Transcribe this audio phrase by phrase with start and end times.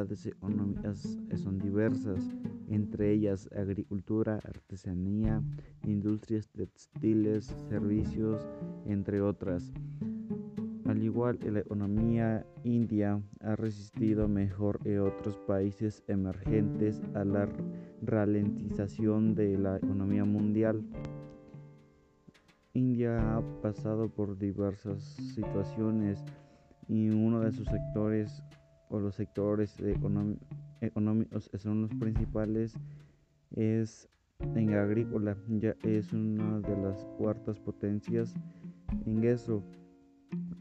[0.00, 2.30] actividades económicas son diversas,
[2.68, 5.42] entre ellas agricultura, artesanía,
[5.84, 8.40] industrias textiles, servicios,
[8.86, 9.72] entre otras.
[10.86, 17.48] Al igual que la economía india ha resistido mejor que otros países emergentes a la
[18.02, 20.82] ralentización de la economía mundial.
[22.72, 25.02] India ha pasado por diversas
[25.34, 26.24] situaciones
[26.88, 28.42] y uno de sus sectores
[28.90, 29.74] o los sectores
[30.80, 32.74] económicos son los principales
[33.52, 34.08] es
[34.40, 38.34] en agrícola, ya es una de las cuartas potencias
[39.06, 39.62] en eso.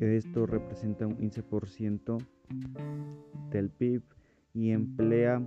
[0.00, 2.18] Esto representa un 15%
[3.50, 4.02] del PIB
[4.54, 5.42] y emplea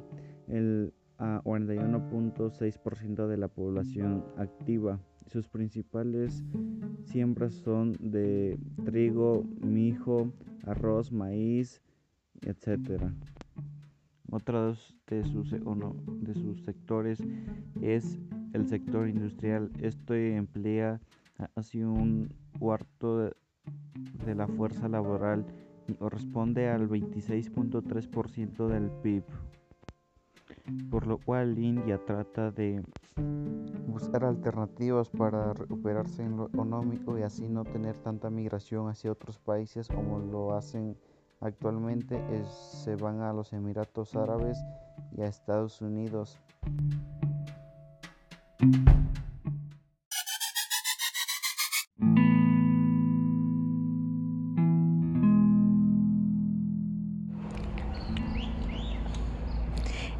[0.47, 4.99] el 41.6% de la población activa.
[5.27, 6.43] Sus principales
[7.03, 10.33] siembras son de trigo, mijo,
[10.65, 11.81] arroz, maíz,
[12.45, 13.03] etc.
[14.31, 17.21] Otros de sus, de sus sectores
[17.81, 18.19] es
[18.53, 19.71] el sector industrial.
[19.79, 20.99] Esto emplea
[21.55, 23.33] casi un cuarto de
[24.25, 25.45] de la fuerza laboral
[25.87, 29.23] y corresponde al 26.3% del PIB,
[30.89, 32.83] por lo cual India trata de
[33.87, 39.39] buscar alternativas para recuperarse en lo económico y así no tener tanta migración hacia otros
[39.39, 40.97] países como lo hacen
[41.41, 42.21] actualmente,
[42.83, 44.63] se van a los Emiratos Árabes
[45.17, 46.39] y a Estados Unidos.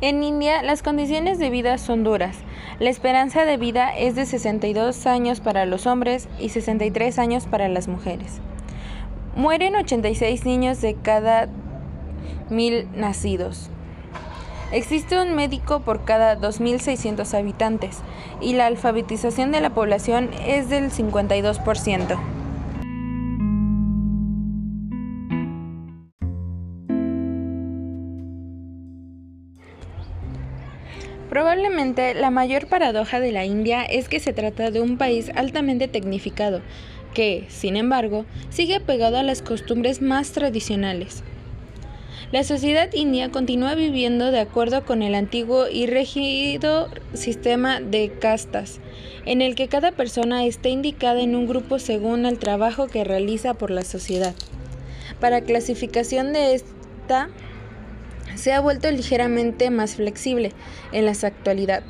[0.01, 2.35] En India las condiciones de vida son duras.
[2.79, 7.69] La esperanza de vida es de 62 años para los hombres y 63 años para
[7.69, 8.41] las mujeres.
[9.35, 11.47] Mueren 86 niños de cada
[12.49, 13.69] mil nacidos.
[14.73, 17.99] Existe un médico por cada 2.600 habitantes
[18.41, 22.19] y la alfabetización de la población es del 52%.
[31.29, 35.87] Probablemente la mayor paradoja de la India es que se trata de un país altamente
[35.87, 36.61] tecnificado,
[37.13, 41.23] que, sin embargo, sigue apegado a las costumbres más tradicionales.
[42.31, 48.79] La sociedad india continúa viviendo de acuerdo con el antiguo y rígido sistema de castas,
[49.25, 53.53] en el que cada persona está indicada en un grupo según el trabajo que realiza
[53.53, 54.33] por la sociedad.
[55.19, 57.29] Para clasificación de esta
[58.35, 60.53] se ha vuelto ligeramente más flexible
[60.93, 61.83] en la actualidad,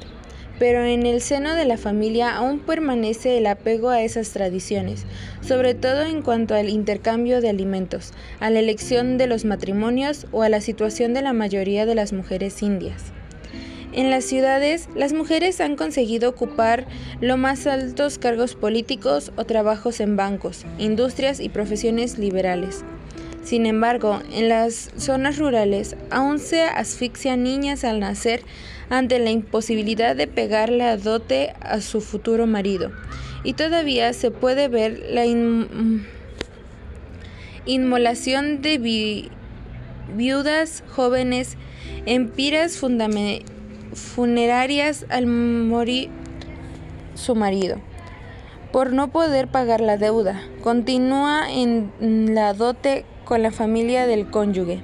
[0.62, 5.08] pero en el seno de la familia aún permanece el apego a esas tradiciones,
[5.42, 10.44] sobre todo en cuanto al intercambio de alimentos, a la elección de los matrimonios o
[10.44, 13.06] a la situación de la mayoría de las mujeres indias.
[13.92, 16.86] En las ciudades, las mujeres han conseguido ocupar
[17.22, 22.86] los más altos cargos políticos o trabajos en bancos, industrias y profesiones liberales.
[23.44, 28.44] Sin embargo, en las zonas rurales aún se asfixian niñas al nacer
[28.90, 32.92] ante la imposibilidad de pegarle a dote a su futuro marido.
[33.44, 35.26] Y todavía se puede ver la
[37.66, 39.30] inmolación de
[40.16, 41.58] viudas jóvenes
[42.06, 42.80] en piras
[43.94, 46.10] funerarias al morir
[47.16, 47.80] su marido
[48.72, 50.42] por no poder pagar la deuda.
[50.64, 51.92] Continúa en
[52.34, 54.82] la dote con la familia del cónyuge.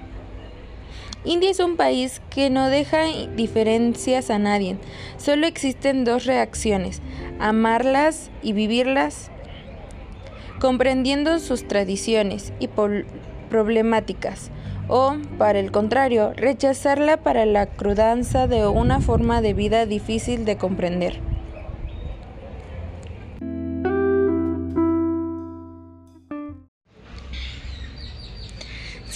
[1.26, 3.00] India es un país que no deja
[3.36, 4.78] diferencias a nadie.
[5.18, 7.02] Solo existen dos reacciones,
[7.40, 9.32] amarlas y vivirlas,
[10.62, 12.70] comprendiendo sus tradiciones y
[13.50, 14.50] problemáticas,
[14.88, 20.56] o, para el contrario, rechazarla para la crudanza de una forma de vida difícil de
[20.56, 21.27] comprender.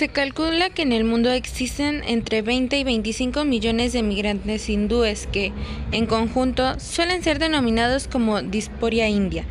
[0.01, 5.27] Se calcula que en el mundo existen entre 20 y 25 millones de migrantes hindúes
[5.31, 5.53] que,
[5.91, 9.45] en conjunto, suelen ser denominados como disporia india.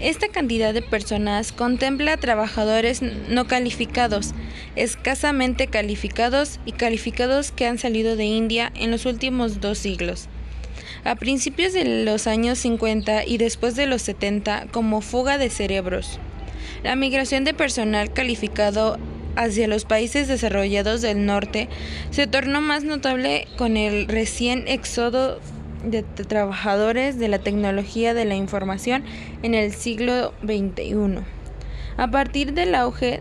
[0.00, 4.34] Esta cantidad de personas contempla trabajadores no calificados,
[4.74, 10.26] escasamente calificados y calificados que han salido de India en los últimos dos siglos.
[11.04, 16.18] A principios de los años 50 y después de los 70 como fuga de cerebros.
[16.82, 18.98] La migración de personal calificado
[19.36, 21.68] hacia los países desarrollados del norte
[22.10, 25.40] se tornó más notable con el recién éxodo
[25.84, 29.04] de trabajadores de la tecnología de la información
[29.42, 31.18] en el siglo XXI.
[31.96, 33.20] A partir del auge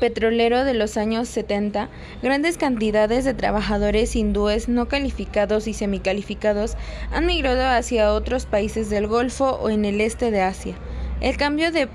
[0.00, 1.88] petrolero de los años 70,
[2.22, 6.76] grandes cantidades de trabajadores hindúes no calificados y semicalificados
[7.10, 10.74] han migrado hacia otros países del Golfo o en el este de Asia.
[11.20, 11.88] El cambio de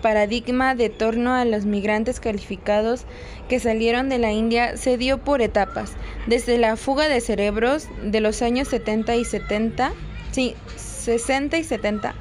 [0.00, 3.04] paradigma de torno a los migrantes calificados
[3.48, 5.92] que salieron de la India se dio por etapas,
[6.26, 9.92] desde la fuga de cerebros de los años 70 y 70,
[10.30, 12.14] sí, 60 y 70,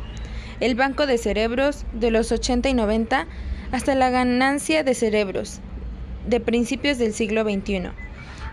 [0.59, 3.27] el banco de cerebros de los 80 y 90,
[3.71, 5.59] hasta la ganancia de cerebros
[6.27, 7.89] de principios del siglo XXI.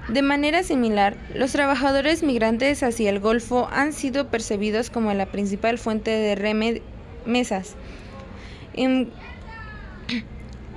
[0.09, 5.77] De manera similar, los trabajadores migrantes hacia el Golfo han sido percibidos como la principal
[5.77, 7.77] fuente de remesas,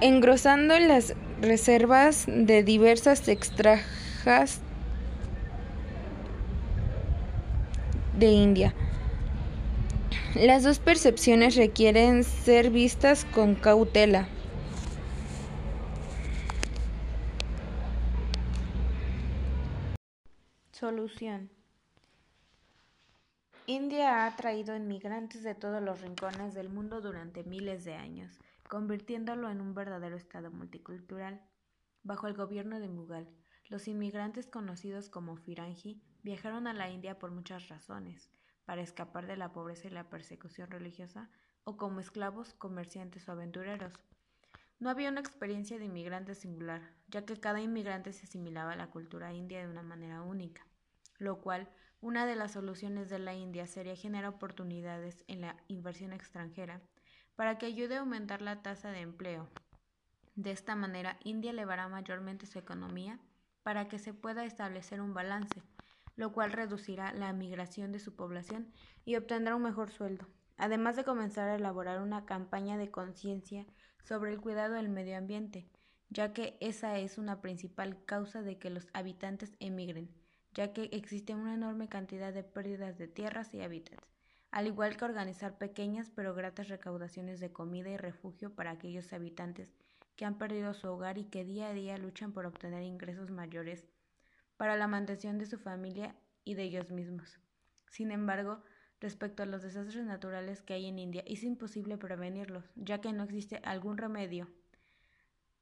[0.01, 4.59] engrosando las reservas de diversas extrajas
[8.17, 8.73] de India.
[10.35, 14.27] Las dos percepciones requieren ser vistas con cautela.
[20.71, 21.60] Solución.
[23.67, 29.49] India ha atraído inmigrantes de todos los rincones del mundo durante miles de años, convirtiéndolo
[29.51, 31.41] en un verdadero estado multicultural.
[32.01, 33.29] Bajo el gobierno de Mughal,
[33.69, 38.31] los inmigrantes conocidos como Firangi viajaron a la India por muchas razones
[38.65, 41.29] para escapar de la pobreza y la persecución religiosa,
[41.63, 43.93] o como esclavos, comerciantes o aventureros.
[44.79, 48.89] No había una experiencia de inmigrante singular, ya que cada inmigrante se asimilaba a la
[48.89, 50.65] cultura india de una manera única,
[51.19, 51.69] lo cual
[52.01, 56.81] una de las soluciones de la India sería generar oportunidades en la inversión extranjera
[57.35, 59.47] para que ayude a aumentar la tasa de empleo.
[60.35, 63.19] De esta manera, India elevará mayormente su economía
[63.63, 65.61] para que se pueda establecer un balance
[66.15, 68.71] lo cual reducirá la migración de su población
[69.05, 70.27] y obtendrá un mejor sueldo,
[70.57, 73.65] además de comenzar a elaborar una campaña de conciencia
[74.03, 75.67] sobre el cuidado del medio ambiente,
[76.09, 80.09] ya que esa es una principal causa de que los habitantes emigren,
[80.53, 84.07] ya que existe una enorme cantidad de pérdidas de tierras y hábitats,
[84.51, 89.73] al igual que organizar pequeñas pero gratas recaudaciones de comida y refugio para aquellos habitantes
[90.15, 93.87] que han perdido su hogar y que día a día luchan por obtener ingresos mayores
[94.57, 97.39] para la mantención de su familia y de ellos mismos.
[97.89, 98.61] Sin embargo,
[98.99, 103.23] respecto a los desastres naturales que hay en India, es imposible prevenirlos, ya que no
[103.23, 104.47] existe algún remedio.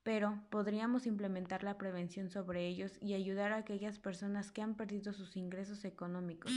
[0.10, 5.14] Pero podríamos implementar la prevención sobre ellos y ayudar a aquellas personas que han perdido
[5.14, 6.52] sus ingresos económicos,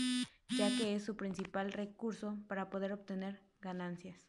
[0.57, 4.27] ya que es su principal recurso para poder obtener ganancias.